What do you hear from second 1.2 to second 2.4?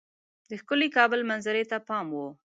منظرې ته پام وو.